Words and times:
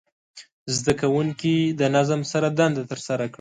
زده 0.77 0.93
کوونکي 1.01 1.55
د 1.79 1.81
نظم 1.95 2.21
سره 2.31 2.47
دنده 2.57 2.83
ترسره 2.91 3.25
کړه. 3.27 3.29